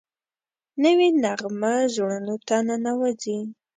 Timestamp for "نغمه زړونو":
1.23-2.35